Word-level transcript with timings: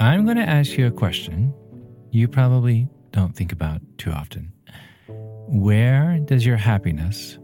I'm 0.00 0.24
going 0.24 0.36
to 0.36 0.48
ask 0.48 0.78
you 0.78 0.86
a 0.86 0.92
question 0.92 1.52
you 2.12 2.28
probably 2.28 2.88
don't 3.10 3.34
think 3.34 3.50
about 3.50 3.80
too 3.98 4.12
often. 4.12 4.52
Where 5.48 6.20
does 6.20 6.46
your 6.46 6.56
happiness 6.56 7.36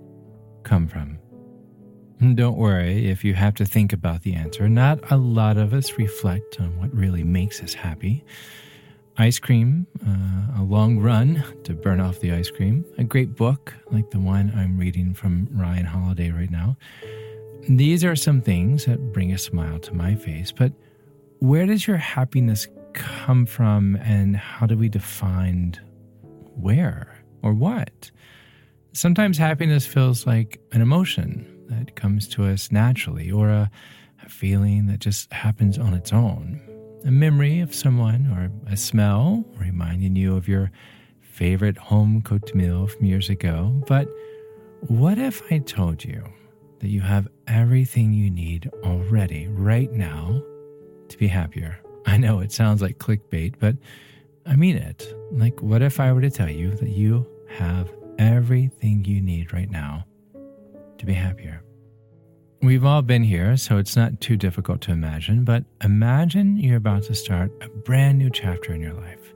come 0.62 0.86
from? 0.86 1.18
Don't 2.36 2.56
worry 2.56 3.10
if 3.10 3.24
you 3.24 3.34
have 3.34 3.54
to 3.56 3.64
think 3.64 3.92
about 3.92 4.22
the 4.22 4.34
answer. 4.34 4.68
Not 4.68 5.10
a 5.10 5.16
lot 5.16 5.56
of 5.56 5.74
us 5.74 5.98
reflect 5.98 6.60
on 6.60 6.78
what 6.78 6.94
really 6.94 7.24
makes 7.24 7.60
us 7.60 7.74
happy. 7.74 8.24
Ice 9.16 9.40
cream, 9.40 9.86
uh, 10.06 10.60
a 10.60 10.62
long 10.62 10.98
run 11.00 11.42
to 11.64 11.74
burn 11.74 11.98
off 11.98 12.20
the 12.20 12.32
ice 12.32 12.50
cream, 12.50 12.84
a 12.98 13.04
great 13.04 13.34
book 13.34 13.74
like 13.90 14.10
the 14.10 14.20
one 14.20 14.52
I'm 14.56 14.78
reading 14.78 15.12
from 15.12 15.48
Ryan 15.50 15.86
Holiday 15.86 16.30
right 16.30 16.50
now. 16.50 16.76
These 17.68 18.04
are 18.04 18.14
some 18.14 18.40
things 18.40 18.84
that 18.84 19.12
bring 19.12 19.32
a 19.32 19.38
smile 19.38 19.80
to 19.80 19.92
my 19.92 20.14
face, 20.14 20.52
but 20.52 20.72
where 21.44 21.66
does 21.66 21.86
your 21.86 21.98
happiness 21.98 22.66
come 22.94 23.44
from 23.44 23.96
and 23.96 24.34
how 24.34 24.64
do 24.64 24.78
we 24.78 24.88
define 24.88 25.78
where 26.56 27.22
or 27.42 27.52
what? 27.52 28.10
Sometimes 28.94 29.36
happiness 29.36 29.86
feels 29.86 30.26
like 30.26 30.58
an 30.72 30.80
emotion 30.80 31.46
that 31.68 31.96
comes 31.96 32.26
to 32.28 32.46
us 32.46 32.72
naturally 32.72 33.30
or 33.30 33.50
a, 33.50 33.70
a 34.24 34.28
feeling 34.30 34.86
that 34.86 35.00
just 35.00 35.30
happens 35.34 35.78
on 35.78 35.92
its 35.92 36.14
own. 36.14 36.62
A 37.04 37.10
memory 37.10 37.60
of 37.60 37.74
someone 37.74 38.26
or 38.28 38.50
a 38.72 38.76
smell 38.78 39.44
reminding 39.58 40.16
you 40.16 40.36
of 40.36 40.48
your 40.48 40.70
favorite 41.20 41.76
home 41.76 42.22
cooked 42.22 42.54
meal 42.54 42.86
from 42.86 43.04
years 43.04 43.28
ago. 43.28 43.82
But 43.86 44.08
what 44.80 45.18
if 45.18 45.42
I 45.52 45.58
told 45.58 46.04
you 46.04 46.24
that 46.78 46.88
you 46.88 47.02
have 47.02 47.28
everything 47.46 48.14
you 48.14 48.30
need 48.30 48.70
already 48.82 49.46
right 49.48 49.92
now 49.92 50.42
to 51.14 51.18
be 51.18 51.28
happier? 51.28 51.78
I 52.06 52.16
know 52.16 52.40
it 52.40 52.52
sounds 52.52 52.82
like 52.82 52.98
clickbait, 52.98 53.54
but 53.58 53.76
I 54.44 54.56
mean 54.56 54.76
it. 54.76 55.14
Like, 55.30 55.62
what 55.62 55.80
if 55.80 56.00
I 56.00 56.12
were 56.12 56.20
to 56.20 56.30
tell 56.30 56.50
you 56.50 56.72
that 56.72 56.90
you 56.90 57.26
have 57.48 57.90
everything 58.18 59.04
you 59.04 59.20
need 59.20 59.52
right 59.52 59.70
now 59.70 60.04
to 60.98 61.06
be 61.06 61.14
happier? 61.14 61.62
We've 62.62 62.84
all 62.84 63.02
been 63.02 63.22
here, 63.22 63.56
so 63.56 63.78
it's 63.78 63.94
not 63.94 64.20
too 64.20 64.36
difficult 64.36 64.80
to 64.82 64.92
imagine, 64.92 65.44
but 65.44 65.64
imagine 65.82 66.56
you're 66.56 66.78
about 66.78 67.04
to 67.04 67.14
start 67.14 67.52
a 67.60 67.68
brand 67.68 68.18
new 68.18 68.30
chapter 68.30 68.72
in 68.72 68.80
your 68.80 68.94
life. 68.94 69.32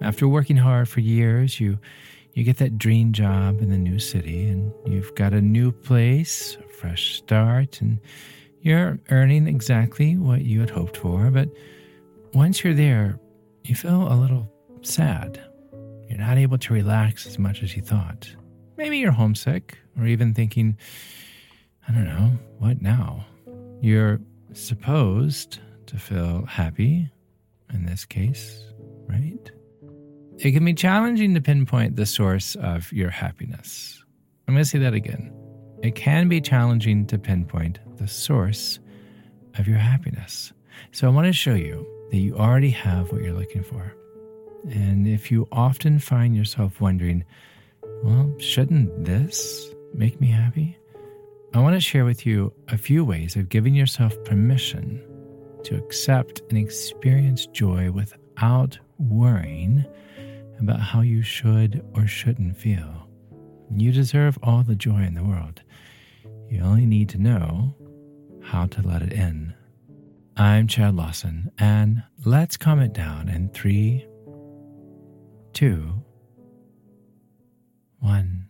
After 0.00 0.26
working 0.26 0.56
hard 0.56 0.88
for 0.88 1.00
years, 1.00 1.60
you 1.60 1.78
you 2.34 2.44
get 2.44 2.56
that 2.56 2.78
dream 2.78 3.12
job 3.12 3.60
in 3.60 3.68
the 3.68 3.76
new 3.76 3.98
city 3.98 4.48
and 4.48 4.72
you've 4.86 5.14
got 5.14 5.34
a 5.34 5.40
new 5.42 5.70
place, 5.70 6.56
a 6.56 6.68
fresh 6.68 7.16
start, 7.16 7.80
and 7.82 8.00
you're 8.62 8.98
earning 9.10 9.46
exactly 9.48 10.16
what 10.16 10.42
you 10.42 10.60
had 10.60 10.70
hoped 10.70 10.96
for, 10.96 11.30
but 11.30 11.48
once 12.32 12.64
you're 12.64 12.74
there, 12.74 13.18
you 13.64 13.74
feel 13.74 14.10
a 14.10 14.14
little 14.14 14.50
sad. 14.82 15.40
You're 16.08 16.18
not 16.18 16.38
able 16.38 16.58
to 16.58 16.72
relax 16.72 17.26
as 17.26 17.38
much 17.38 17.62
as 17.62 17.76
you 17.76 17.82
thought. 17.82 18.34
Maybe 18.76 18.98
you're 18.98 19.12
homesick, 19.12 19.78
or 19.98 20.06
even 20.06 20.32
thinking, 20.32 20.76
I 21.88 21.92
don't 21.92 22.04
know, 22.04 22.30
what 22.58 22.80
now? 22.80 23.26
You're 23.80 24.20
supposed 24.52 25.58
to 25.86 25.98
feel 25.98 26.46
happy 26.46 27.10
in 27.72 27.84
this 27.86 28.04
case, 28.04 28.64
right? 29.06 29.50
It 30.38 30.52
can 30.52 30.64
be 30.64 30.74
challenging 30.74 31.34
to 31.34 31.40
pinpoint 31.40 31.96
the 31.96 32.06
source 32.06 32.54
of 32.56 32.92
your 32.92 33.10
happiness. 33.10 34.02
I'm 34.46 34.54
going 34.54 34.64
to 34.64 34.68
say 34.68 34.78
that 34.78 34.94
again. 34.94 35.32
It 35.82 35.96
can 35.96 36.28
be 36.28 36.40
challenging 36.40 37.06
to 37.06 37.18
pinpoint 37.18 37.80
the 37.96 38.06
source 38.06 38.78
of 39.58 39.66
your 39.66 39.78
happiness. 39.78 40.52
So 40.92 41.08
I 41.08 41.10
want 41.10 41.26
to 41.26 41.32
show 41.32 41.54
you 41.54 41.86
that 42.10 42.18
you 42.18 42.36
already 42.36 42.70
have 42.70 43.10
what 43.10 43.22
you're 43.22 43.34
looking 43.34 43.64
for. 43.64 43.92
And 44.70 45.08
if 45.08 45.32
you 45.32 45.48
often 45.50 45.98
find 45.98 46.36
yourself 46.36 46.80
wondering, 46.80 47.24
well, 48.04 48.32
shouldn't 48.38 49.04
this 49.04 49.74
make 49.92 50.20
me 50.20 50.28
happy? 50.28 50.78
I 51.52 51.58
want 51.58 51.74
to 51.74 51.80
share 51.80 52.04
with 52.04 52.24
you 52.24 52.52
a 52.68 52.78
few 52.78 53.04
ways 53.04 53.34
of 53.34 53.48
giving 53.48 53.74
yourself 53.74 54.14
permission 54.24 55.04
to 55.64 55.76
accept 55.76 56.42
and 56.48 56.58
experience 56.58 57.46
joy 57.46 57.90
without 57.90 58.78
worrying 58.98 59.84
about 60.60 60.78
how 60.80 61.00
you 61.00 61.22
should 61.22 61.84
or 61.94 62.06
shouldn't 62.06 62.56
feel. 62.56 63.08
You 63.70 63.92
deserve 63.92 64.38
all 64.42 64.62
the 64.62 64.74
joy 64.74 65.02
in 65.02 65.14
the 65.14 65.24
world. 65.24 65.62
You 66.48 66.62
only 66.62 66.86
need 66.86 67.08
to 67.10 67.18
know 67.18 67.74
how 68.42 68.66
to 68.66 68.82
let 68.82 69.02
it 69.02 69.12
in. 69.12 69.54
I'm 70.36 70.66
Chad 70.66 70.96
Lawson, 70.96 71.50
and 71.58 72.02
let's 72.24 72.56
calm 72.56 72.80
it 72.80 72.92
down 72.92 73.28
in 73.28 73.50
three, 73.50 74.06
two, 75.52 75.92
one. 78.00 78.48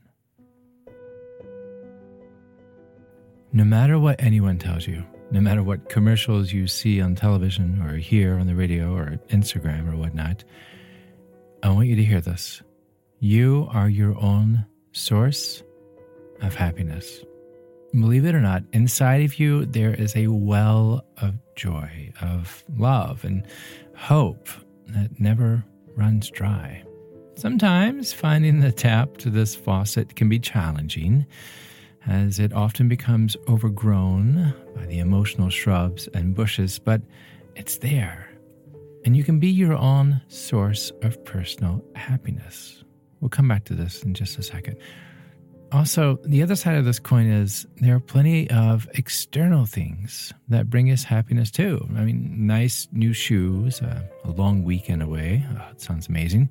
No 3.53 3.65
matter 3.65 3.99
what 3.99 4.23
anyone 4.23 4.59
tells 4.59 4.87
you, 4.87 5.05
no 5.31 5.41
matter 5.41 5.63
what 5.63 5.89
commercials 5.89 6.53
you 6.53 6.67
see 6.67 7.01
on 7.01 7.15
television 7.15 7.83
or 7.83 7.97
hear 7.97 8.39
on 8.39 8.47
the 8.47 8.55
radio 8.55 8.95
or 8.95 9.19
Instagram 9.29 9.93
or 9.93 9.97
whatnot, 9.97 10.45
I 11.63 11.71
want 11.71 11.89
you 11.89 11.97
to 11.97 12.05
hear 12.05 12.21
this. 12.21 12.63
You 13.19 13.69
are 13.71 13.89
your 13.89 14.19
own 14.19 14.67
source 14.93 15.63
of 16.41 16.55
happiness. 16.55 17.25
Believe 17.93 18.25
it 18.25 18.35
or 18.35 18.41
not, 18.41 18.63
inside 18.73 19.23
of 19.23 19.39
you, 19.39 19.67
there 19.67 19.95
is 19.95 20.17
a 20.17 20.29
well 20.29 21.05
of 21.19 21.35
joy, 21.57 22.13
of 22.23 22.65
love, 22.77 23.25
and 23.25 23.47
hope 23.95 24.49
that 24.89 25.21
never 25.21 25.65
runs 25.95 26.31
dry. 26.31 26.83
Sometimes 27.35 28.13
finding 28.13 28.61
the 28.61 28.73
tap 28.73 29.17
to 29.19 29.31
this 29.31 29.55
faucet 29.55 30.17
can 30.17 30.29
be 30.29 30.39
challenging, 30.39 31.27
as 32.07 32.39
it 32.39 32.53
often 32.53 32.89
becomes 32.89 33.37
overgrown 33.49 34.55
by 34.75 34.87
the 34.87 34.99
emotional 34.99 35.51
shrubs 35.51 36.09
and 36.15 36.35
bushes, 36.35 36.79
but 36.79 37.03
it's 37.57 37.79
there, 37.79 38.31
and 39.05 39.17
you 39.17 39.23
can 39.23 39.39
be 39.39 39.49
your 39.49 39.75
own 39.75 40.21
source 40.29 40.91
of 41.03 41.23
personal 41.25 41.85
happiness. 41.95 42.85
We'll 43.23 43.31
come 43.31 43.47
back 43.47 43.65
to 43.67 43.75
this 43.75 44.03
in 44.03 44.15
just 44.15 44.37
a 44.37 44.43
second. 44.43 44.77
Also, 45.71 46.19
the 46.25 46.43
other 46.43 46.57
side 46.57 46.77
of 46.77 46.85
this 46.85 46.99
coin 46.99 47.27
is 47.27 47.67
there 47.77 47.95
are 47.95 48.01
plenty 48.01 48.51
of 48.51 48.87
external 48.95 49.65
things 49.65 50.35
that 50.49 50.69
bring 50.69 50.91
us 50.91 51.05
happiness 51.05 51.51
too. 51.51 51.89
I 51.97 52.03
mean, 52.03 52.47
nice 52.47 52.89
new 52.93 53.15
shoes, 53.15 53.81
uh, 53.81 54.03
a 54.25 54.33
long 54.33 54.65
weekend 54.65 55.03
away. 55.03 55.47
Oh, 55.57 55.69
it 55.71 55.81
sounds 55.81 56.09
amazing. 56.09 56.51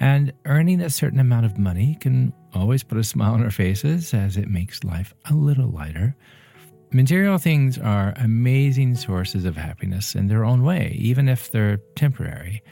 And 0.00 0.32
earning 0.46 0.80
a 0.80 0.88
certain 0.88 1.18
amount 1.18 1.44
of 1.44 1.58
money 1.58 1.98
can 2.00 2.32
always 2.54 2.82
put 2.82 2.96
a 2.96 3.04
smile 3.04 3.34
on 3.34 3.42
our 3.42 3.50
faces 3.50 4.14
as 4.14 4.38
it 4.38 4.48
makes 4.48 4.84
life 4.84 5.12
a 5.26 5.34
little 5.34 5.68
lighter. 5.68 6.16
Material 6.92 7.38
things 7.38 7.78
are 7.78 8.14
amazing 8.16 8.94
sources 8.94 9.44
of 9.44 9.56
happiness 9.56 10.14
in 10.14 10.28
their 10.28 10.44
own 10.44 10.62
way, 10.62 10.96
even 10.98 11.28
if 11.28 11.50
they're 11.50 11.78
temporary. 11.96 12.62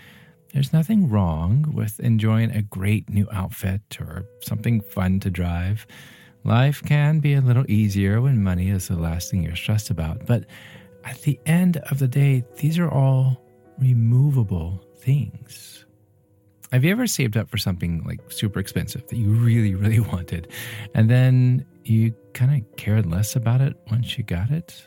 There's 0.52 0.72
nothing 0.72 1.08
wrong 1.08 1.72
with 1.72 2.00
enjoying 2.00 2.50
a 2.50 2.62
great 2.62 3.08
new 3.08 3.28
outfit 3.32 3.98
or 4.00 4.26
something 4.42 4.80
fun 4.80 5.20
to 5.20 5.30
drive. 5.30 5.86
Life 6.42 6.82
can 6.82 7.20
be 7.20 7.34
a 7.34 7.40
little 7.40 7.70
easier 7.70 8.20
when 8.20 8.42
money 8.42 8.70
is 8.70 8.88
the 8.88 8.96
last 8.96 9.30
thing 9.30 9.42
you're 9.44 9.54
stressed 9.54 9.90
about, 9.90 10.26
but 10.26 10.46
at 11.04 11.20
the 11.22 11.38
end 11.46 11.76
of 11.90 11.98
the 11.98 12.08
day, 12.08 12.44
these 12.56 12.78
are 12.78 12.90
all 12.90 13.40
removable 13.78 14.84
things. 14.98 15.84
Have 16.72 16.84
you 16.84 16.90
ever 16.90 17.06
saved 17.06 17.36
up 17.36 17.48
for 17.48 17.58
something 17.58 18.02
like 18.04 18.20
super 18.30 18.60
expensive 18.60 19.06
that 19.08 19.16
you 19.16 19.30
really, 19.30 19.74
really 19.74 20.00
wanted, 20.12 20.48
and 20.94 21.10
then 21.10 21.64
you 21.84 22.14
kind 22.32 22.60
of 22.60 22.76
cared 22.76 23.06
less 23.06 23.36
about 23.36 23.60
it 23.60 23.76
once 23.90 24.16
you 24.18 24.24
got 24.24 24.50
it? 24.50 24.82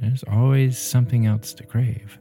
There's 0.00 0.24
always 0.24 0.78
something 0.78 1.26
else 1.26 1.54
to 1.54 1.64
crave. 1.64 2.18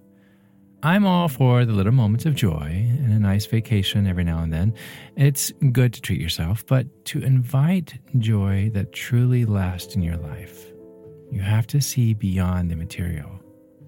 I'm 0.86 1.06
all 1.06 1.30
for 1.30 1.64
the 1.64 1.72
little 1.72 1.94
moments 1.94 2.26
of 2.26 2.36
joy 2.36 2.68
and 3.00 3.14
a 3.14 3.18
nice 3.18 3.46
vacation 3.46 4.06
every 4.06 4.26
now 4.26 4.40
and 4.40 4.52
then. 4.52 4.74
It's 5.16 5.50
good 5.72 5.94
to 5.94 6.02
treat 6.02 6.20
yourself, 6.20 6.66
but 6.66 7.06
to 7.06 7.22
invite 7.22 8.00
joy 8.20 8.70
that 8.74 8.92
truly 8.92 9.46
lasts 9.46 9.96
in 9.96 10.02
your 10.02 10.18
life, 10.18 10.74
you 11.32 11.40
have 11.40 11.66
to 11.68 11.80
see 11.80 12.14
beyond 12.14 12.70
the 12.70 12.76
material. 12.76 13.30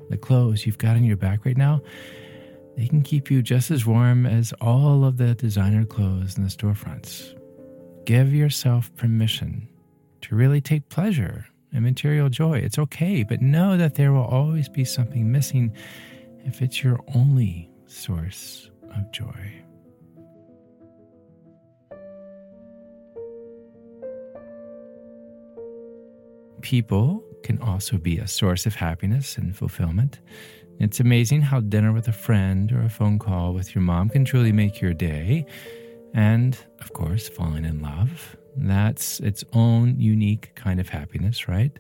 The 0.09 0.15
clothes 0.15 0.65
you've 0.65 0.77
got 0.77 0.95
on 0.95 1.03
your 1.03 1.18
back 1.18 1.45
right 1.45 1.57
now, 1.57 1.81
they 2.77 2.88
can 2.88 3.01
keep 3.01 3.30
you 3.30 3.41
just 3.41 3.71
as 3.71 3.86
warm 3.86 4.25
as 4.25 4.53
all 4.62 5.03
of 5.03 5.18
the 5.18 5.36
designer 5.36 5.83
clothes 5.83 6.38
in 6.38 6.44
the 6.44 6.50
storefronts. 6.50 7.38
Give 8.06 8.33
yourself 8.33 8.89
permission 8.95 9.68
to 10.21 10.33
really 10.33 10.62
take 10.62 10.88
pleasure 10.88 11.45
in 11.74 11.83
material 11.83 12.30
joy. 12.30 12.59
It's 12.59 12.80
okay, 12.80 13.24
but 13.24 13.41
know 13.41 13.75
that 13.75 13.95
there 13.95 14.13
will 14.13 14.24
always 14.24 14.69
be 14.69 14.86
something 14.86 15.30
missing 15.30 15.75
if 16.45 16.62
it's 16.62 16.83
your 16.83 17.00
only 17.13 17.69
source 17.88 18.69
of 18.95 19.12
joy. 19.12 19.62
People 26.62 27.24
can 27.44 27.62
also 27.62 27.97
be 27.97 28.18
a 28.18 28.27
source 28.27 28.65
of 28.65 28.75
happiness 28.75 29.38
and 29.38 29.56
fulfillment. 29.56 30.19
It's 30.80 31.00
amazing 31.00 31.42
how 31.42 31.62
dinner 31.62 31.94
with 31.94 32.07
a 32.07 32.13
friend 32.13 32.71
or 32.71 32.81
a 32.81 32.89
phone 32.89 33.19
call 33.19 33.53
with 33.53 33.75
your 33.75 33.81
mom 33.81 34.09
can 34.09 34.25
truly 34.25 34.51
make 34.51 34.81
your 34.81 34.94
day. 34.94 35.45
And, 36.13 36.57
of 36.80 36.94
course, 36.94 37.27
falling 37.27 37.65
in 37.65 37.81
love. 37.81 38.36
That's 38.56 39.19
its 39.19 39.44
own 39.53 40.00
unique 40.00 40.56
kind 40.56 40.80
of 40.80 40.89
happiness, 40.89 41.48
right? 41.48 41.77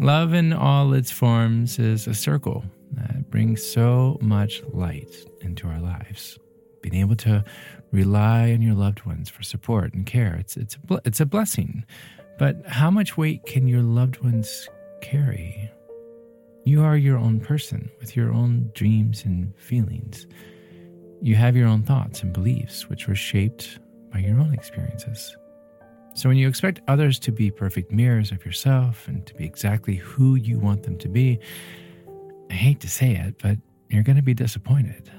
Love 0.00 0.34
in 0.34 0.52
all 0.52 0.92
its 0.92 1.10
forms 1.10 1.78
is 1.78 2.06
a 2.06 2.14
circle 2.14 2.64
that 2.92 3.30
brings 3.30 3.62
so 3.62 4.18
much 4.20 4.62
light 4.72 5.14
into 5.40 5.68
our 5.68 5.80
lives. 5.80 6.38
Being 6.82 6.96
able 6.96 7.16
to 7.16 7.44
rely 7.92 8.52
on 8.52 8.60
your 8.60 8.74
loved 8.74 9.04
ones 9.06 9.30
for 9.30 9.42
support 9.42 9.94
and 9.94 10.04
care, 10.04 10.34
it's, 10.34 10.56
it's, 10.56 10.76
a, 10.90 11.00
it's 11.04 11.20
a 11.20 11.26
blessing. 11.26 11.84
But 12.38 12.66
how 12.66 12.90
much 12.90 13.16
weight 13.16 13.46
can 13.46 13.68
your 13.68 13.82
loved 13.82 14.18
ones 14.20 14.68
carry? 15.00 15.70
You 16.64 16.82
are 16.82 16.96
your 16.96 17.16
own 17.16 17.38
person 17.40 17.88
with 18.00 18.16
your 18.16 18.32
own 18.32 18.70
dreams 18.74 19.24
and 19.24 19.56
feelings. 19.56 20.26
You 21.22 21.36
have 21.36 21.56
your 21.56 21.68
own 21.68 21.84
thoughts 21.84 22.22
and 22.22 22.32
beliefs, 22.32 22.88
which 22.88 23.06
were 23.06 23.14
shaped 23.14 23.78
by 24.12 24.18
your 24.18 24.40
own 24.40 24.52
experiences. 24.52 25.36
So, 26.14 26.28
when 26.28 26.38
you 26.38 26.48
expect 26.48 26.80
others 26.86 27.18
to 27.20 27.32
be 27.32 27.50
perfect 27.50 27.90
mirrors 27.90 28.30
of 28.30 28.44
yourself 28.44 29.08
and 29.08 29.26
to 29.26 29.34
be 29.34 29.44
exactly 29.44 29.96
who 29.96 30.36
you 30.36 30.58
want 30.60 30.84
them 30.84 30.96
to 30.98 31.08
be, 31.08 31.40
I 32.50 32.54
hate 32.54 32.80
to 32.80 32.88
say 32.88 33.16
it, 33.16 33.36
but 33.42 33.58
you're 33.88 34.04
going 34.04 34.16
to 34.16 34.22
be 34.22 34.34
disappointed. 34.34 35.10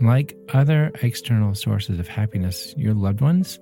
Like 0.00 0.34
other 0.54 0.90
external 1.02 1.54
sources 1.54 1.98
of 1.98 2.08
happiness, 2.08 2.74
your 2.78 2.94
loved 2.94 3.20
ones, 3.20 3.58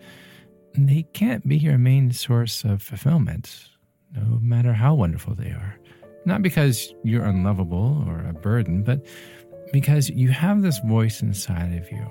they 0.75 1.03
can't 1.13 1.47
be 1.47 1.59
your 1.59 1.77
main 1.77 2.13
source 2.13 2.63
of 2.63 2.83
fulfillment, 2.83 3.69
no 4.15 4.39
matter 4.41 4.73
how 4.73 4.95
wonderful 4.95 5.35
they 5.35 5.51
are. 5.51 5.77
Not 6.25 6.43
because 6.43 6.95
you're 7.03 7.25
unlovable 7.25 8.05
or 8.07 8.25
a 8.29 8.33
burden, 8.33 8.85
but 8.85 9.05
because 9.73 10.09
you 10.11 10.29
have 10.29 10.63
this 10.63 10.79
voice 10.81 11.21
inside 11.21 11.75
of 11.75 11.91
you 11.91 12.09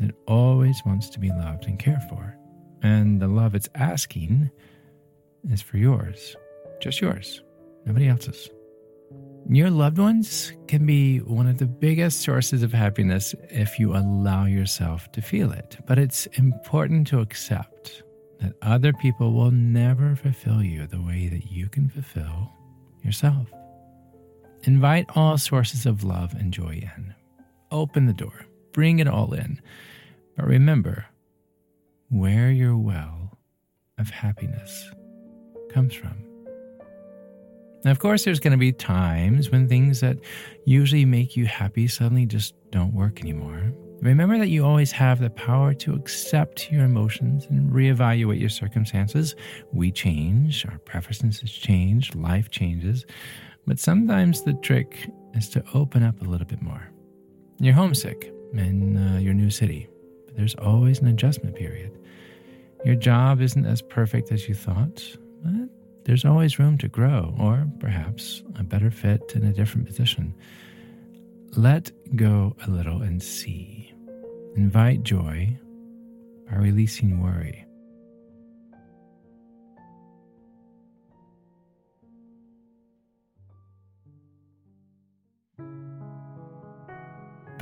that 0.00 0.14
always 0.26 0.82
wants 0.84 1.08
to 1.10 1.18
be 1.18 1.30
loved 1.30 1.64
and 1.64 1.78
cared 1.78 2.02
for. 2.10 2.36
And 2.82 3.20
the 3.20 3.28
love 3.28 3.54
it's 3.54 3.68
asking 3.74 4.50
is 5.50 5.62
for 5.62 5.76
yours, 5.76 6.36
just 6.80 7.00
yours, 7.00 7.42
nobody 7.84 8.08
else's. 8.08 8.48
Your 9.48 9.70
loved 9.70 9.98
ones 9.98 10.52
can 10.68 10.86
be 10.86 11.18
one 11.18 11.48
of 11.48 11.58
the 11.58 11.66
biggest 11.66 12.20
sources 12.20 12.62
of 12.62 12.72
happiness 12.72 13.34
if 13.50 13.78
you 13.78 13.94
allow 13.94 14.46
yourself 14.46 15.10
to 15.12 15.20
feel 15.20 15.50
it. 15.52 15.78
But 15.86 15.98
it's 15.98 16.26
important 16.26 17.08
to 17.08 17.20
accept 17.20 18.02
that 18.40 18.54
other 18.62 18.92
people 18.92 19.32
will 19.32 19.50
never 19.50 20.14
fulfill 20.16 20.62
you 20.62 20.86
the 20.86 21.00
way 21.00 21.28
that 21.28 21.50
you 21.50 21.68
can 21.68 21.88
fulfill 21.88 22.52
yourself. 23.02 23.48
Invite 24.62 25.10
all 25.16 25.36
sources 25.38 25.86
of 25.86 26.04
love 26.04 26.34
and 26.34 26.52
joy 26.52 26.88
in. 26.96 27.14
Open 27.72 28.06
the 28.06 28.12
door, 28.12 28.46
bring 28.72 29.00
it 29.00 29.08
all 29.08 29.32
in. 29.34 29.60
But 30.36 30.46
remember 30.46 31.06
where 32.12 32.50
your 32.50 32.76
well 32.76 33.38
of 33.98 34.10
happiness 34.10 34.90
comes 35.72 35.94
from. 35.94 36.14
Now, 37.84 37.90
of 37.90 37.98
course, 37.98 38.24
there's 38.24 38.38
going 38.38 38.52
to 38.52 38.58
be 38.58 38.70
times 38.70 39.50
when 39.50 39.66
things 39.66 40.00
that 40.00 40.18
usually 40.66 41.06
make 41.06 41.36
you 41.36 41.46
happy 41.46 41.88
suddenly 41.88 42.26
just 42.26 42.54
don't 42.70 42.92
work 42.92 43.22
anymore. 43.22 43.72
Remember 44.02 44.36
that 44.38 44.48
you 44.48 44.62
always 44.62 44.92
have 44.92 45.20
the 45.20 45.30
power 45.30 45.72
to 45.74 45.94
accept 45.94 46.70
your 46.70 46.84
emotions 46.84 47.46
and 47.48 47.72
reevaluate 47.72 48.38
your 48.38 48.50
circumstances. 48.50 49.34
We 49.72 49.90
change, 49.90 50.66
our 50.66 50.78
preferences 50.80 51.50
change, 51.50 52.14
life 52.14 52.50
changes. 52.50 53.06
But 53.66 53.78
sometimes 53.78 54.42
the 54.42 54.54
trick 54.54 55.08
is 55.34 55.48
to 55.50 55.64
open 55.72 56.02
up 56.02 56.20
a 56.20 56.24
little 56.24 56.46
bit 56.46 56.60
more. 56.60 56.90
You're 57.58 57.74
homesick 57.74 58.30
in 58.52 58.98
uh, 58.98 59.18
your 59.18 59.34
new 59.34 59.50
city, 59.50 59.88
there's 60.36 60.54
always 60.56 61.00
an 61.00 61.08
adjustment 61.08 61.56
period. 61.56 61.96
Your 62.84 62.94
job 62.94 63.40
isn't 63.40 63.66
as 63.66 63.82
perfect 63.82 64.32
as 64.32 64.48
you 64.48 64.54
thought, 64.54 65.04
but 65.42 65.68
there's 66.04 66.24
always 66.24 66.58
room 66.58 66.78
to 66.78 66.88
grow, 66.88 67.34
or 67.38 67.66
perhaps 67.78 68.42
a 68.58 68.64
better 68.64 68.90
fit 68.90 69.32
in 69.34 69.44
a 69.44 69.52
different 69.52 69.86
position. 69.86 70.34
Let 71.56 71.90
go 72.16 72.56
a 72.66 72.70
little 72.70 73.02
and 73.02 73.22
see. 73.22 73.92
Invite 74.56 75.02
joy 75.02 75.56
by 76.50 76.56
releasing 76.56 77.20
worry. 77.20 77.61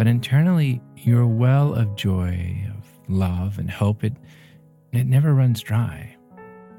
But 0.00 0.06
internally, 0.06 0.80
your 0.96 1.26
well 1.26 1.74
of 1.74 1.94
joy, 1.94 2.66
of 2.74 2.86
love, 3.10 3.58
and 3.58 3.70
hope, 3.70 4.02
it, 4.02 4.14
it 4.92 5.04
never 5.04 5.34
runs 5.34 5.60
dry. 5.60 6.16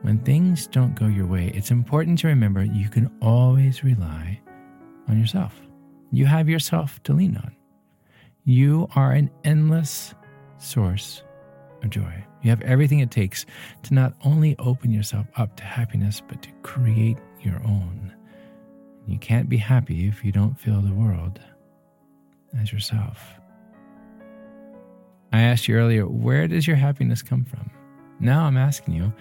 When 0.01 0.17
things 0.17 0.65
don't 0.65 0.95
go 0.95 1.05
your 1.05 1.27
way, 1.27 1.51
it's 1.53 1.69
important 1.69 2.17
to 2.17 2.27
remember 2.29 2.63
you 2.63 2.89
can 2.89 3.11
always 3.21 3.83
rely 3.83 4.41
on 5.07 5.19
yourself. 5.19 5.53
You 6.11 6.25
have 6.25 6.49
yourself 6.49 7.03
to 7.03 7.13
lean 7.13 7.37
on. 7.37 7.55
You 8.43 8.87
are 8.95 9.11
an 9.11 9.29
endless 9.43 10.15
source 10.57 11.21
of 11.83 11.91
joy. 11.91 12.25
You 12.41 12.49
have 12.49 12.61
everything 12.61 13.01
it 13.01 13.11
takes 13.11 13.45
to 13.83 13.93
not 13.93 14.15
only 14.25 14.55
open 14.57 14.91
yourself 14.91 15.27
up 15.35 15.55
to 15.57 15.63
happiness, 15.63 16.23
but 16.27 16.41
to 16.41 16.49
create 16.63 17.19
your 17.39 17.61
own. 17.67 18.15
You 19.05 19.19
can't 19.19 19.47
be 19.47 19.57
happy 19.57 20.07
if 20.07 20.25
you 20.25 20.31
don't 20.31 20.59
feel 20.59 20.81
the 20.81 20.95
world 20.95 21.39
as 22.59 22.71
yourself. 22.71 23.33
I 25.33 25.41
asked 25.41 25.67
you 25.67 25.75
earlier, 25.75 26.07
where 26.07 26.47
does 26.47 26.67
your 26.67 26.75
happiness 26.75 27.21
come 27.21 27.45
from? 27.45 27.69
Now 28.19 28.43
I'm 28.43 28.57
asking 28.57 28.95
you, 28.95 29.13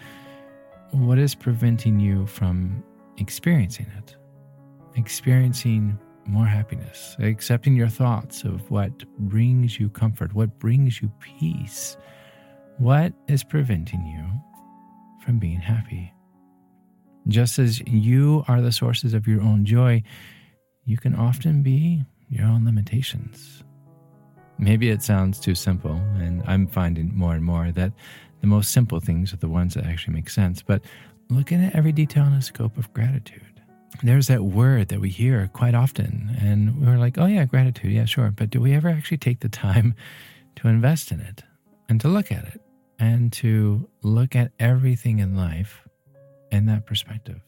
what 0.90 1.18
is 1.18 1.34
preventing 1.34 2.00
you 2.00 2.26
from 2.26 2.82
experiencing 3.16 3.86
it? 3.96 4.16
Experiencing 4.96 5.98
more 6.26 6.46
happiness, 6.46 7.16
accepting 7.20 7.74
your 7.74 7.88
thoughts 7.88 8.44
of 8.44 8.70
what 8.70 9.06
brings 9.18 9.78
you 9.78 9.88
comfort, 9.88 10.34
what 10.34 10.58
brings 10.58 11.00
you 11.00 11.10
peace. 11.20 11.96
What 12.78 13.12
is 13.28 13.44
preventing 13.44 14.04
you 14.06 14.24
from 15.24 15.38
being 15.38 15.60
happy? 15.60 16.12
Just 17.28 17.58
as 17.58 17.80
you 17.86 18.44
are 18.48 18.60
the 18.60 18.72
sources 18.72 19.14
of 19.14 19.28
your 19.28 19.42
own 19.42 19.64
joy, 19.64 20.02
you 20.84 20.96
can 20.96 21.14
often 21.14 21.62
be 21.62 22.02
your 22.30 22.46
own 22.46 22.64
limitations. 22.64 23.64
Maybe 24.58 24.90
it 24.90 25.02
sounds 25.02 25.40
too 25.40 25.54
simple, 25.54 25.94
and 26.18 26.42
I'm 26.46 26.66
finding 26.66 27.16
more 27.16 27.34
and 27.34 27.44
more 27.44 27.72
that 27.72 27.92
the 28.40 28.46
most 28.46 28.72
simple 28.72 29.00
things 29.00 29.32
are 29.32 29.38
the 29.38 29.48
ones 29.48 29.74
that 29.74 29.84
actually 29.84 30.14
make 30.14 30.30
sense. 30.30 30.62
But 30.62 30.82
looking 31.28 31.64
at 31.64 31.74
every 31.74 31.92
detail 31.92 32.26
in 32.26 32.32
a 32.32 32.42
scope 32.42 32.76
of 32.76 32.92
gratitude. 32.92 33.42
There's 34.02 34.28
that 34.28 34.44
word 34.44 34.88
that 34.88 35.00
we 35.00 35.10
hear 35.10 35.48
quite 35.52 35.74
often, 35.74 36.36
and 36.40 36.86
we're 36.86 36.98
like, 36.98 37.18
oh, 37.18 37.26
yeah, 37.26 37.44
gratitude, 37.44 37.92
yeah, 37.92 38.04
sure. 38.04 38.30
But 38.30 38.50
do 38.50 38.60
we 38.60 38.72
ever 38.74 38.88
actually 38.88 39.18
take 39.18 39.40
the 39.40 39.48
time 39.48 39.94
to 40.56 40.68
invest 40.68 41.10
in 41.10 41.20
it 41.20 41.42
and 41.88 42.00
to 42.00 42.08
look 42.08 42.30
at 42.30 42.44
it 42.44 42.60
and 42.98 43.32
to 43.32 43.88
look 44.02 44.36
at 44.36 44.52
everything 44.58 45.18
in 45.18 45.36
life 45.36 45.88
in 46.52 46.66
that 46.66 46.86
perspective? 46.86 47.40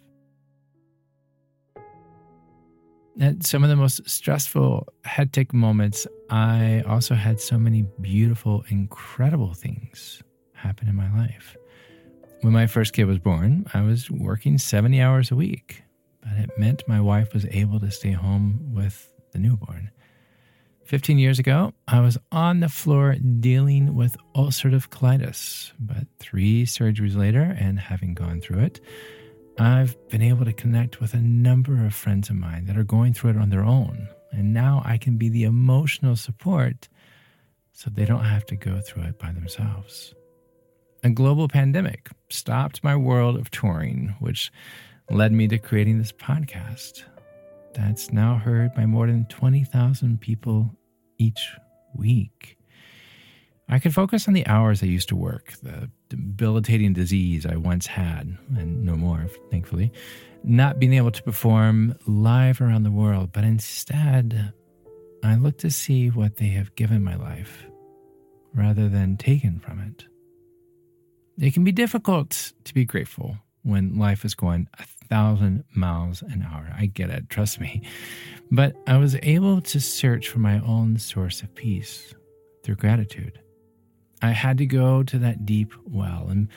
At 3.20 3.44
some 3.44 3.62
of 3.62 3.68
the 3.68 3.76
most 3.76 4.08
stressful, 4.08 4.88
hectic 5.04 5.52
moments, 5.52 6.06
I 6.30 6.82
also 6.86 7.14
had 7.14 7.40
so 7.40 7.58
many 7.58 7.82
beautiful, 8.00 8.64
incredible 8.68 9.52
things 9.52 10.22
happen 10.54 10.88
in 10.88 10.96
my 10.96 11.14
life. 11.16 11.56
When 12.40 12.54
my 12.54 12.66
first 12.66 12.94
kid 12.94 13.04
was 13.04 13.18
born, 13.18 13.66
I 13.74 13.82
was 13.82 14.10
working 14.10 14.56
70 14.56 15.00
hours 15.00 15.30
a 15.30 15.36
week, 15.36 15.82
but 16.22 16.32
it 16.38 16.50
meant 16.58 16.88
my 16.88 17.00
wife 17.00 17.34
was 17.34 17.44
able 17.50 17.78
to 17.80 17.90
stay 17.90 18.12
home 18.12 18.72
with 18.72 19.12
the 19.32 19.38
newborn. 19.38 19.90
15 20.86 21.18
years 21.18 21.38
ago, 21.38 21.74
I 21.86 22.00
was 22.00 22.16
on 22.32 22.60
the 22.60 22.68
floor 22.68 23.16
dealing 23.40 23.94
with 23.94 24.16
ulcerative 24.34 24.88
colitis, 24.88 25.72
but 25.78 26.06
three 26.18 26.64
surgeries 26.64 27.16
later, 27.16 27.56
and 27.58 27.78
having 27.78 28.14
gone 28.14 28.40
through 28.40 28.60
it, 28.60 28.80
I've 29.58 29.96
been 30.08 30.22
able 30.22 30.44
to 30.44 30.52
connect 30.52 31.00
with 31.00 31.14
a 31.14 31.18
number 31.18 31.84
of 31.84 31.94
friends 31.94 32.30
of 32.30 32.36
mine 32.36 32.64
that 32.66 32.78
are 32.78 32.84
going 32.84 33.12
through 33.12 33.30
it 33.30 33.36
on 33.36 33.50
their 33.50 33.64
own. 33.64 34.08
And 34.30 34.54
now 34.54 34.82
I 34.84 34.96
can 34.96 35.18
be 35.18 35.28
the 35.28 35.44
emotional 35.44 36.16
support 36.16 36.88
so 37.72 37.90
they 37.90 38.04
don't 38.04 38.24
have 38.24 38.46
to 38.46 38.56
go 38.56 38.80
through 38.80 39.04
it 39.04 39.18
by 39.18 39.30
themselves. 39.32 40.14
A 41.04 41.10
global 41.10 41.48
pandemic 41.48 42.10
stopped 42.30 42.82
my 42.82 42.96
world 42.96 43.36
of 43.36 43.50
touring, 43.50 44.14
which 44.20 44.50
led 45.10 45.32
me 45.32 45.48
to 45.48 45.58
creating 45.58 45.98
this 45.98 46.12
podcast 46.12 47.02
that's 47.74 48.12
now 48.12 48.36
heard 48.36 48.74
by 48.74 48.86
more 48.86 49.06
than 49.06 49.26
20,000 49.26 50.20
people 50.20 50.70
each 51.18 51.50
week. 51.94 52.56
I 53.72 53.78
could 53.78 53.94
focus 53.94 54.28
on 54.28 54.34
the 54.34 54.46
hours 54.46 54.82
I 54.82 54.86
used 54.86 55.08
to 55.08 55.16
work, 55.16 55.54
the 55.62 55.90
debilitating 56.10 56.92
disease 56.92 57.46
I 57.46 57.56
once 57.56 57.86
had, 57.86 58.36
and 58.54 58.84
no 58.84 58.96
more, 58.96 59.26
thankfully, 59.50 59.90
not 60.44 60.78
being 60.78 60.92
able 60.92 61.10
to 61.10 61.22
perform 61.22 61.96
live 62.06 62.60
around 62.60 62.82
the 62.82 62.90
world, 62.90 63.30
but 63.32 63.44
instead, 63.44 64.52
I 65.24 65.36
look 65.36 65.56
to 65.60 65.70
see 65.70 66.10
what 66.10 66.36
they 66.36 66.48
have 66.48 66.74
given 66.74 67.02
my 67.02 67.16
life 67.16 67.64
rather 68.52 68.90
than 68.90 69.16
taken 69.16 69.58
from 69.58 69.80
it. 69.80 70.04
It 71.42 71.54
can 71.54 71.64
be 71.64 71.72
difficult 71.72 72.52
to 72.64 72.74
be 72.74 72.84
grateful 72.84 73.38
when 73.62 73.96
life 73.96 74.26
is 74.26 74.34
going 74.34 74.68
a 74.78 74.84
thousand 75.08 75.64
miles 75.74 76.20
an 76.20 76.46
hour. 76.46 76.70
I 76.76 76.84
get 76.84 77.08
it, 77.08 77.30
trust 77.30 77.58
me. 77.58 77.80
But 78.50 78.76
I 78.86 78.98
was 78.98 79.16
able 79.22 79.62
to 79.62 79.80
search 79.80 80.28
for 80.28 80.40
my 80.40 80.58
own 80.58 80.98
source 80.98 81.40
of 81.40 81.54
peace 81.54 82.14
through 82.64 82.76
gratitude. 82.76 83.38
I 84.22 84.30
had 84.30 84.58
to 84.58 84.66
go 84.66 85.02
to 85.02 85.18
that 85.18 85.44
deep 85.44 85.72
well 85.84 86.28
and 86.30 86.48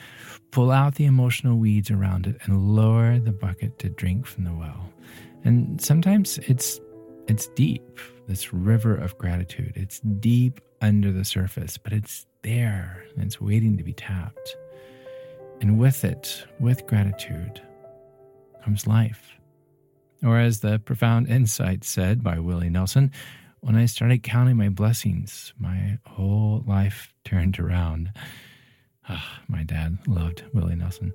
pull 0.52 0.70
out 0.70 0.94
the 0.94 1.04
emotional 1.04 1.58
weeds 1.58 1.90
around 1.90 2.26
it 2.26 2.36
and 2.44 2.74
lower 2.74 3.18
the 3.18 3.32
bucket 3.32 3.78
to 3.80 3.88
drink 3.88 4.26
from 4.26 4.44
the 4.44 4.54
well. 4.54 4.88
And 5.44 5.80
sometimes 5.80 6.38
it's 6.38 6.80
it's 7.26 7.48
deep, 7.48 7.98
this 8.28 8.52
river 8.52 8.94
of 8.94 9.18
gratitude. 9.18 9.72
It's 9.74 9.98
deep 10.00 10.60
under 10.80 11.10
the 11.10 11.24
surface, 11.24 11.76
but 11.76 11.92
it's 11.92 12.24
there 12.42 13.04
and 13.14 13.24
it's 13.24 13.40
waiting 13.40 13.76
to 13.78 13.84
be 13.84 13.92
tapped. 13.92 14.56
And 15.60 15.78
with 15.78 16.04
it, 16.04 16.44
with 16.60 16.86
gratitude, 16.86 17.60
comes 18.62 18.86
life. 18.86 19.32
Or 20.22 20.38
as 20.38 20.60
the 20.60 20.78
profound 20.78 21.28
insight 21.28 21.84
said 21.84 22.22
by 22.22 22.38
Willie 22.38 22.70
Nelson, 22.70 23.10
when 23.66 23.74
I 23.74 23.86
started 23.86 24.22
counting 24.22 24.56
my 24.56 24.68
blessings, 24.68 25.52
my 25.58 25.98
whole 26.06 26.62
life 26.68 27.12
turned 27.24 27.58
around. 27.58 28.12
Oh, 29.08 29.28
my 29.48 29.64
dad 29.64 29.98
loved 30.06 30.44
Willie 30.54 30.76
Nelson. 30.76 31.12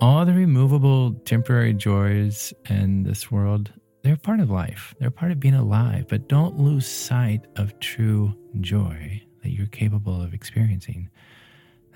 All 0.00 0.24
the 0.24 0.32
removable 0.32 1.12
temporary 1.26 1.74
joys 1.74 2.54
in 2.70 3.02
this 3.02 3.30
world, 3.30 3.70
they're 4.02 4.16
part 4.16 4.40
of 4.40 4.48
life. 4.48 4.94
They're 4.98 5.10
part 5.10 5.30
of 5.30 5.40
being 5.40 5.52
alive, 5.54 6.06
but 6.08 6.26
don't 6.26 6.58
lose 6.58 6.86
sight 6.86 7.44
of 7.56 7.78
true 7.80 8.34
joy 8.62 9.22
that 9.42 9.50
you're 9.50 9.66
capable 9.66 10.22
of 10.22 10.32
experiencing. 10.32 11.10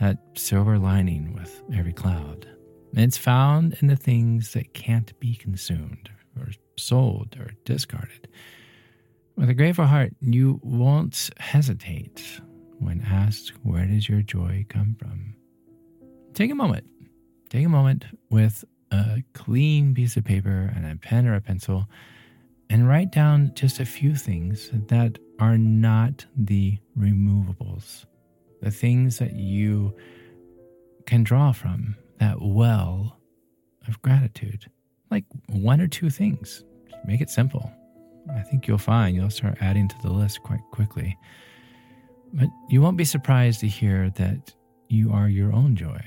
That 0.00 0.18
silver 0.34 0.78
lining 0.78 1.32
with 1.32 1.62
every 1.74 1.94
cloud. 1.94 2.46
it's 2.92 3.16
found 3.16 3.78
in 3.80 3.88
the 3.88 3.96
things 3.96 4.52
that 4.52 4.74
can't 4.74 5.18
be 5.18 5.34
consumed 5.34 6.10
or 6.38 6.48
sold 6.76 7.36
or 7.40 7.52
discarded. 7.64 8.28
With 9.36 9.50
a 9.50 9.54
grateful 9.54 9.86
heart, 9.86 10.12
you 10.20 10.60
won't 10.62 11.30
hesitate 11.38 12.40
when 12.78 13.00
asked, 13.00 13.52
Where 13.64 13.84
does 13.84 14.08
your 14.08 14.22
joy 14.22 14.64
come 14.68 14.94
from? 14.96 15.34
Take 16.34 16.52
a 16.52 16.54
moment. 16.54 16.86
Take 17.50 17.66
a 17.66 17.68
moment 17.68 18.04
with 18.30 18.64
a 18.92 19.24
clean 19.32 19.92
piece 19.92 20.16
of 20.16 20.24
paper 20.24 20.72
and 20.74 20.86
a 20.86 20.96
pen 20.96 21.26
or 21.26 21.34
a 21.34 21.40
pencil 21.40 21.86
and 22.70 22.88
write 22.88 23.10
down 23.10 23.52
just 23.54 23.80
a 23.80 23.84
few 23.84 24.14
things 24.14 24.70
that 24.72 25.18
are 25.40 25.58
not 25.58 26.24
the 26.36 26.78
removables, 26.96 28.06
the 28.62 28.70
things 28.70 29.18
that 29.18 29.34
you 29.34 29.96
can 31.06 31.24
draw 31.24 31.50
from 31.50 31.96
that 32.20 32.40
well 32.40 33.18
of 33.88 34.00
gratitude. 34.00 34.70
Like 35.10 35.24
one 35.48 35.80
or 35.80 35.88
two 35.88 36.08
things. 36.08 36.64
Make 37.04 37.20
it 37.20 37.30
simple. 37.30 37.72
I 38.32 38.40
think 38.40 38.66
you'll 38.66 38.78
find 38.78 39.14
you'll 39.14 39.30
start 39.30 39.58
adding 39.60 39.88
to 39.88 39.96
the 40.02 40.10
list 40.10 40.42
quite 40.42 40.62
quickly. 40.70 41.18
But 42.32 42.48
you 42.68 42.80
won't 42.80 42.96
be 42.96 43.04
surprised 43.04 43.60
to 43.60 43.68
hear 43.68 44.10
that 44.10 44.54
you 44.88 45.12
are 45.12 45.28
your 45.28 45.52
own 45.52 45.76
joy 45.76 46.00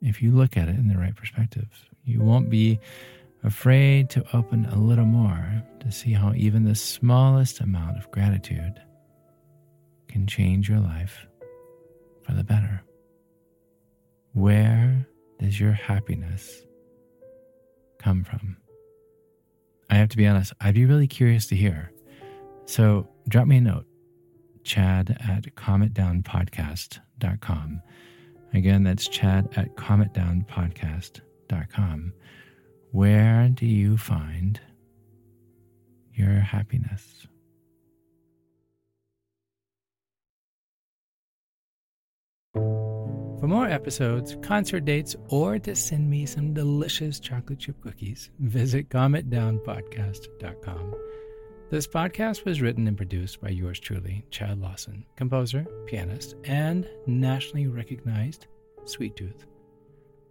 if 0.00 0.22
you 0.22 0.30
look 0.30 0.56
at 0.56 0.68
it 0.68 0.76
in 0.76 0.88
the 0.88 0.98
right 0.98 1.14
perspective. 1.14 1.68
You 2.04 2.20
won't 2.20 2.50
be 2.50 2.78
afraid 3.42 4.10
to 4.10 4.24
open 4.32 4.66
a 4.66 4.78
little 4.78 5.04
more 5.04 5.62
to 5.80 5.92
see 5.92 6.12
how 6.12 6.32
even 6.34 6.64
the 6.64 6.74
smallest 6.74 7.60
amount 7.60 7.98
of 7.98 8.10
gratitude 8.10 8.80
can 10.08 10.26
change 10.26 10.68
your 10.68 10.80
life 10.80 11.26
for 12.22 12.32
the 12.32 12.44
better. 12.44 12.82
Where 14.32 15.06
does 15.38 15.58
your 15.60 15.72
happiness 15.72 16.62
come 17.98 18.24
from? 18.24 18.56
I 19.96 20.00
have 20.00 20.10
to 20.10 20.18
be 20.18 20.26
honest, 20.26 20.52
I'd 20.60 20.74
be 20.74 20.84
really 20.84 21.06
curious 21.06 21.46
to 21.46 21.56
hear. 21.56 21.90
So 22.66 23.08
drop 23.28 23.46
me 23.46 23.56
a 23.56 23.62
note, 23.62 23.86
chad 24.62 25.16
at 25.26 25.46
calmitdownpodcast.com. 25.54 27.82
Again, 28.52 28.82
that's 28.82 29.08
chad 29.08 29.48
at 29.56 29.74
calmitdownpodcast.com. 29.76 32.12
Where 32.90 33.48
do 33.48 33.64
you 33.64 33.96
find 33.96 34.60
your 36.12 36.40
happiness? 36.40 37.26
For 43.40 43.48
more 43.48 43.68
episodes, 43.68 44.34
concert 44.40 44.86
dates, 44.86 45.14
or 45.28 45.58
to 45.58 45.76
send 45.76 46.08
me 46.08 46.24
some 46.24 46.54
delicious 46.54 47.20
chocolate 47.20 47.58
chip 47.58 47.78
cookies, 47.82 48.30
visit 48.38 48.88
calmitdownpodcast.com. 48.88 50.94
This 51.68 51.86
podcast 51.86 52.46
was 52.46 52.62
written 52.62 52.88
and 52.88 52.96
produced 52.96 53.42
by 53.42 53.50
yours 53.50 53.78
truly, 53.78 54.24
Chad 54.30 54.58
Lawson, 54.58 55.04
composer, 55.16 55.66
pianist, 55.84 56.34
and 56.44 56.88
nationally 57.06 57.66
recognized 57.66 58.46
sweet 58.86 59.16
tooth. 59.16 59.44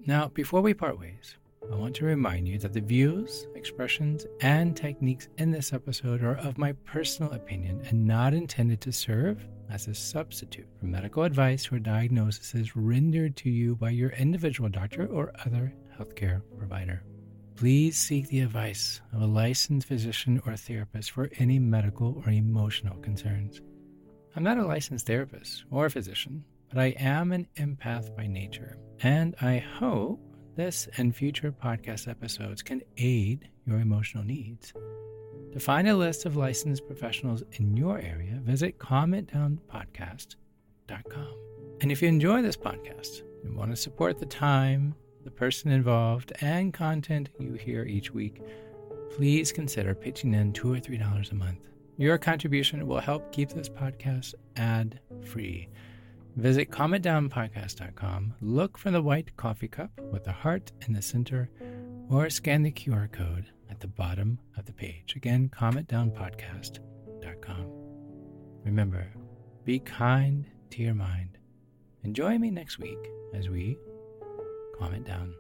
Now, 0.08 0.30
before 0.30 0.62
we 0.62 0.74
part 0.74 1.00
ways, 1.00 1.38
I 1.72 1.76
want 1.76 1.96
to 1.98 2.06
remind 2.06 2.48
you 2.48 2.58
that 2.60 2.74
the 2.74 2.82
views, 2.82 3.48
expressions, 3.56 4.26
and 4.42 4.76
techniques 4.76 5.28
in 5.38 5.52
this 5.52 5.74
episode 5.74 6.24
are 6.24 6.38
of 6.38 6.58
my 6.58 6.74
personal 6.86 7.32
opinion 7.34 7.82
and 7.90 8.06
not 8.06 8.34
intended 8.34 8.82
to 8.82 8.92
serve 8.92 9.46
as 9.70 9.88
a 9.88 9.96
substitute 9.96 10.68
for 10.80 10.86
medical 10.86 11.24
advice 11.24 11.72
or 11.72 11.80
diagnoses 11.80 12.76
rendered 12.76 13.36
to 13.38 13.50
you 13.50 13.76
by 13.76 13.90
your 13.90 14.12
individual 14.12 14.70
doctor 14.70 15.08
or 15.08 15.32
other 15.46 15.74
healthcare 15.98 16.42
provider. 16.58 17.04
Please 17.56 17.98
seek 17.98 18.28
the 18.28 18.42
advice 18.42 19.02
of 19.14 19.22
a 19.22 19.26
licensed 19.26 19.88
physician 19.88 20.42
or 20.46 20.56
therapist 20.56 21.12
for 21.12 21.30
any 21.40 21.58
medical 21.58 22.22
or 22.26 22.32
emotional 22.32 22.98
concerns. 22.98 23.62
I'm 24.36 24.44
not 24.44 24.58
a 24.58 24.66
licensed 24.66 25.08
therapist 25.08 25.66
or 25.72 25.90
physician, 25.90 26.44
but 26.70 26.78
I 26.78 26.88
am 27.00 27.32
an 27.32 27.48
empath 27.58 28.16
by 28.16 28.28
nature, 28.28 28.78
and 29.02 29.36
I 29.42 29.58
hope 29.58 30.20
this 30.56 30.88
and 30.98 31.16
future 31.16 31.52
podcast 31.52 32.08
episodes 32.08 32.62
can 32.62 32.82
aid 32.98 33.50
your 33.66 33.80
emotional 33.80 34.24
needs. 34.24 34.74
To 35.54 35.60
find 35.60 35.88
a 35.88 35.96
list 35.96 36.26
of 36.26 36.36
licensed 36.36 36.86
professionals 36.86 37.44
in 37.54 37.78
your 37.78 38.00
area, 38.00 38.40
visit 38.44 38.78
calmitdownpodcast.com. 38.78 41.28
And 41.82 41.92
if 41.92 42.02
you 42.02 42.08
enjoy 42.08 42.42
this 42.42 42.58
podcast 42.58 43.22
and 43.44 43.56
want 43.56 43.72
to 43.72 43.78
support 43.78 44.20
the 44.20 44.26
time, 44.26 44.96
the 45.24 45.32
person 45.32 45.72
involved, 45.72 46.34
and 46.42 46.74
content 46.74 47.30
you 47.40 47.54
hear 47.54 47.84
each 47.84 48.12
week, 48.12 48.42
please 49.12 49.52
consider 49.52 49.96
pitching 49.96 50.34
in 50.34 50.54
two 50.54 50.72
or 50.72 50.80
three 50.80 50.98
dollars 50.98 51.32
a 51.32 51.36
month. 51.36 51.68
Your 51.98 52.18
contribution 52.18 52.86
will 52.86 53.00
help 53.00 53.32
keep 53.32 53.50
this 53.50 53.70
podcast 53.70 54.36
ad 54.58 55.00
free. 55.24 55.70
Visit 56.36 56.70
calmitdownpodcast.com, 56.70 58.34
look 58.42 58.78
for 58.78 58.92
the 58.92 59.02
white 59.02 59.38
coffee 59.38 59.70
cup 59.70 59.90
with 60.12 60.26
the 60.26 60.34
heart 60.34 60.74
in 60.86 60.94
the 60.94 61.02
center, 61.02 61.50
or 62.10 62.30
scan 62.30 62.64
the 62.64 62.72
QR 62.72 63.10
code 63.12 63.46
at 63.70 63.80
the 63.80 63.88
bottom 63.88 64.40
of 64.58 64.66
the 64.66 64.74
page. 64.74 65.16
Again, 65.16 65.50
calmitdownpodcast.com. 65.50 67.66
Remember, 68.66 69.08
be 69.64 69.80
kind 69.80 70.46
to 70.72 70.82
your 70.82 70.94
mind. 70.94 71.38
And 72.04 72.14
join 72.16 72.42
me 72.42 72.52
next 72.52 72.80
week 72.80 73.00
as 73.34 73.48
we 73.50 73.78
calm 74.78 74.94
it 74.94 75.06
down. 75.06 75.34